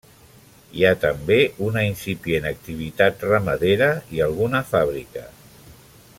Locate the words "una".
1.65-1.83